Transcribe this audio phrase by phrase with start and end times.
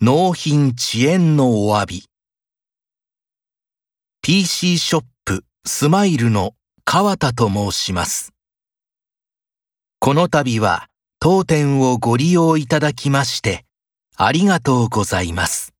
[0.00, 2.04] 納品遅延のお詫び。
[4.22, 8.32] PC ショップスマイルの川田と申します。
[9.98, 10.86] この度は
[11.18, 13.64] 当店をご利用いただきまして
[14.16, 15.74] ありがとうございます。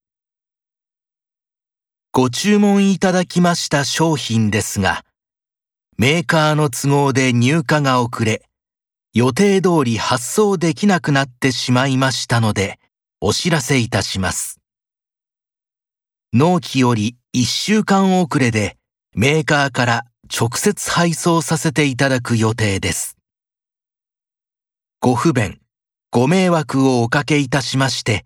[2.10, 5.04] ご注文いただきました商品ですが、
[5.96, 8.42] メーカーの都合で入荷が遅れ、
[9.14, 12.80] 予定通り発送できなくなってしまいましたので、
[13.20, 14.60] お知らせいたします。
[16.32, 18.76] 納期より1週間遅れで
[19.12, 23.16] メーカーから直接配送させていただく予定です。
[25.00, 25.60] ご不便、
[26.12, 28.24] ご迷惑をおかけいたしまして、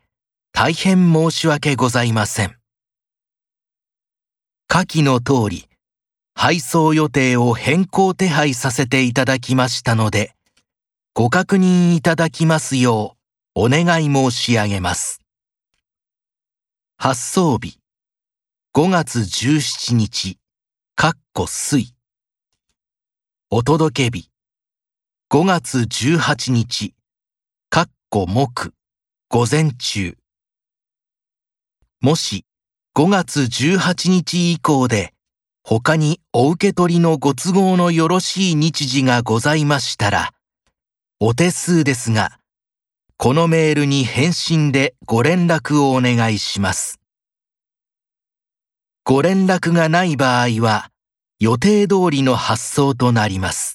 [0.52, 2.56] 大変申し訳ございません。
[4.69, 5.69] 下記の通り、
[6.34, 10.34] 配送予定を変更手配させていただきましたので、
[11.14, 13.21] ご確認いただきますよう、
[13.55, 15.20] お願い申し上げます。
[16.97, 17.78] 発送日、
[18.75, 20.39] 5月17日、
[20.94, 21.92] かっこ水。
[23.50, 24.31] お届け日、
[25.31, 26.94] 5月18日、
[27.69, 28.72] かっこ木、
[29.28, 30.16] 午前中。
[32.00, 32.47] もし、
[32.97, 35.12] 5月18日以降で、
[35.62, 40.33] 他にお受け取りのご都合のよろしい日時がございましたら、
[41.20, 42.39] お手数ですが、
[43.25, 46.98] このメールに返信でご連絡をお願いします。
[49.05, 50.91] ご連絡がない場合は、
[51.39, 53.72] 予定通りの発送となります。